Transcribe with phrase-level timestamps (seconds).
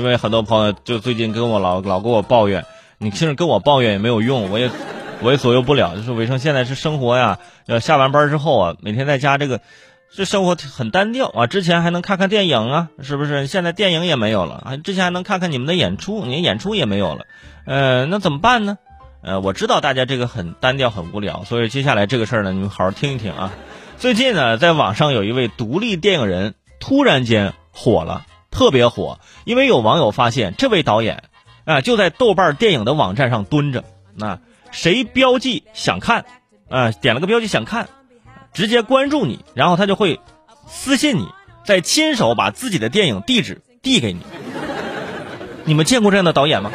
[0.00, 2.64] 因为很多朋友就最近跟我老老跟我抱怨，
[2.98, 4.70] 你其实跟我抱怨也没有用，我也
[5.20, 5.94] 我也左右不了。
[5.94, 9.60] 就是伟生现在是生活呀，呃，下完班之后啊，每天在家这个。
[10.12, 11.46] 这生活很单调啊！
[11.46, 13.46] 之前还能看看电影啊，是不是？
[13.46, 14.76] 现在电影也没有了啊！
[14.76, 17.26] 之前还能看看你们的演出，你演出也没有了，
[17.64, 18.76] 呃，那怎么办呢？
[19.22, 23.52] 呃，我知道大家这个很单调、很无聊，所以接下来这个事儿呢，你们好好听一听啊。
[23.98, 28.26] 最近呢，在网上有一位独立电影人突然间火了，
[28.60, 31.22] 特别火，因为有网友发现这位导演
[31.64, 34.38] 啊就在豆瓣电影的网站上蹲着，那
[34.70, 36.26] 谁标记想看
[36.68, 36.90] 啊？
[36.90, 37.88] 点了个标记想看。
[38.52, 40.20] 直接关注你，然后他就会
[40.66, 41.26] 私信你，
[41.64, 44.20] 再亲手把自己的电影地址递给你。
[45.64, 46.70] 你们见过这样的导演吗？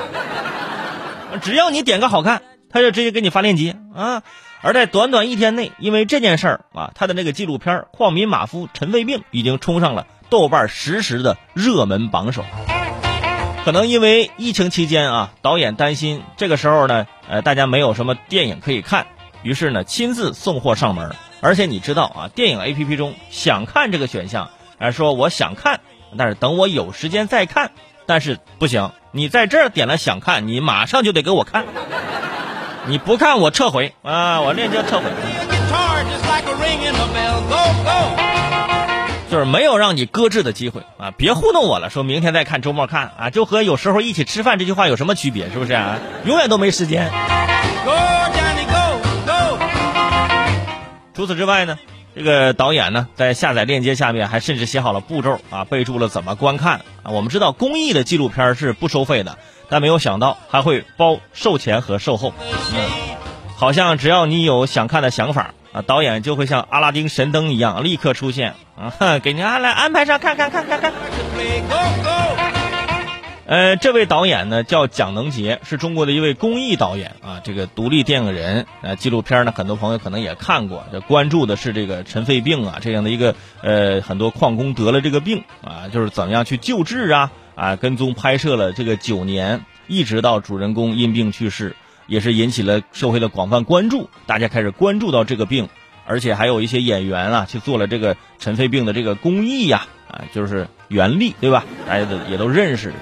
[1.44, 2.41] 只要你点个好看，
[2.72, 4.23] 他就直接给你发链接啊！
[4.61, 12.43] 而在短短一天内，因为这件事儿啊，他的那个纪录片《矿民马夫尘肺病》已经冲上了豆瓣实时的热门榜首。
[13.63, 19.08] 可能因为疫情期间啊，导演担心这个时候呢，呃，大家没有什么电影可以看，
[19.41, 21.16] 于是呢，亲自送货上门。
[21.41, 25.80] 而且你知道啊，电影 A P P 中想看这个选项，哎，说我想看，
[26.17, 27.72] 但是等我有时间再看，
[28.05, 31.66] 但是不行，你在这儿点了想看，你马上就得给我看，
[32.88, 35.05] 你不看我撤回啊，我链接撤回，
[39.36, 45.50] 就是没有让你搁置的机会啊，别糊弄我了，说明天再看，周末看啊，就和有时候一起吃饭这句话有什么区别？
[45.52, 46.00] 是不是啊？
[46.23, 47.11] 永远都没时间。
[51.13, 51.78] 除此之外呢，
[52.16, 57.11] 这个导演呢，在下载链接下面还甚至写好了步骤啊，备注了怎么观看啊。
[57.11, 62.31] 我们知道公益的纪录片是不收费的，但没有想到还会包售前和售后。
[62.73, 62.89] 嗯，
[63.58, 70.94] 好像只要你有想看的想法啊，导演就会像阿拉丁神灯一样立刻出现啊， 给您安来安排上看看看看看。
[73.45, 78.66] 呃，这位导演呢叫蒋能杰，是中国的一位公益导演啊，这个独立电影人。
[78.84, 91.75] 呃，纪录片呢，很多朋友可能也看过，这关注的是这个尘肺病啊这样的一个呃，很多矿工得了这个病啊，就是怎么样去救治啊啊，跟踪拍摄了这个九年，一直到主人公因病去世，
[92.07, 95.69] 也是引起了社会的广泛关注，大家开始关注到这个病，
[96.05, 101.66] 而且还有一些演员啊去做了这个尘肺病的这个公益呀啊，就是袁立对吧？
[101.88, 102.93] 大家都也都认识。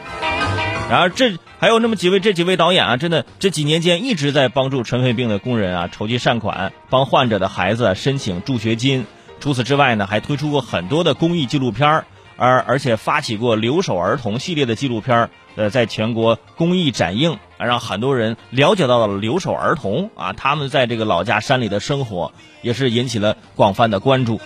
[0.90, 9.06] 然而，这还有那么几位，这几位导演啊，真的这几年间一直在帮助尘肺病的工人啊筹集善款，帮患者的孩子申请助学金。
[9.40, 12.06] 除此之外呢，还推出过很多的公益纪录片儿，
[12.36, 24.40] 而而且发起过留守儿童系列的纪录片，呃，在全国公益展映，让很多人了解到了留守儿童啊，他们在这个老家山里的生活，也是引起了广泛的关注。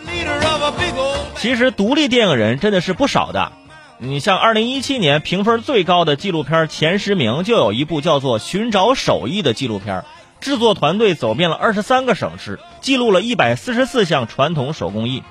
[1.35, 3.51] 其实，独立电影人真的是不少的。
[3.99, 10.03] 你像二零一七年评分最高的纪录片前十名，就有一部叫做《寻找手艺》的纪录片，
[10.39, 15.23] 制作团队走遍了二十三个省市，记录了一百四十四项传统手工艺。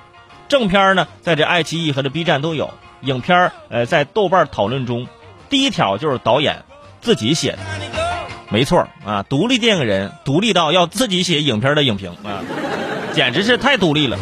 [0.49, 2.73] 正片呢，在这爱奇艺和这 B 站都有。
[3.03, 5.07] 影片呃，在豆瓣讨论中，
[5.49, 6.65] 第一条就是导演
[7.01, 7.59] 自己写的，
[8.51, 12.43] 没错啊，独立电影人独立到要自己写影片的影评啊，
[13.13, 14.19] 简直是太独立了。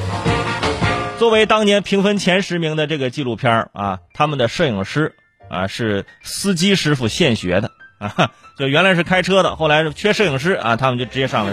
[1.19, 5.15] 作为当年评分前十名的这个纪录片啊，他们的摄影师
[5.49, 11.53] 啊是司机师傅现学的啊，就原来是开车的，后来缺摄影师啊，他们就直接上了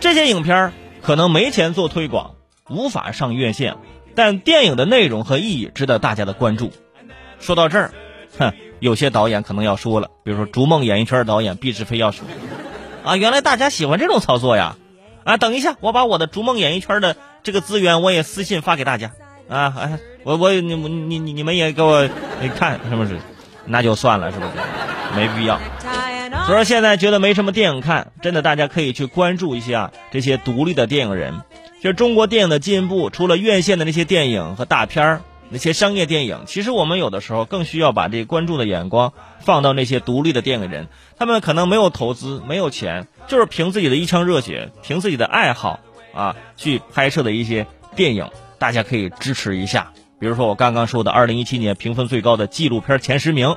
[0.00, 0.72] 这些影片
[1.02, 2.34] 可能没钱做推广，
[2.70, 3.76] 无法上院线，
[4.14, 6.72] 但电影的内容和意义值得大家的关注。
[7.38, 7.90] 说到这儿，
[8.38, 12.24] 哼，有些导演可能要说了，比如说逐梦演艺圈导演毕志飞要说
[13.04, 14.76] 啊，原来大家喜欢这种操作呀，
[15.24, 17.16] 啊，等一下，我把我的逐梦演艺圈的。
[17.42, 19.12] 这个资源我也私信发给大家，
[19.48, 22.06] 啊，哎，我我你你你你们也给我
[22.42, 23.18] 你看是不是？
[23.64, 24.52] 那就算了，是不是？
[25.16, 25.58] 没必要。
[26.50, 31.42] 所以说现在觉得没什么电影看，真的大家可以去关注一下这些独立的电影人。
[31.80, 40.88] 就中国电影的进步，除了院线的那些电影和大片儿，那些商业电影，其实我们有的时候更需要把这关注的眼光放到那些独立的电影人。
[41.16, 45.78] 他们可能没有投资，没有钱，就是凭自己的一腔热血，凭自己的爱好。
[46.12, 47.64] 啊，去拍摄的一些
[47.94, 48.28] 电影，
[48.58, 49.92] 大家可以支持一下。
[50.18, 53.56] 比如说我刚刚说的，二零一七年评分最高的纪录片前十名，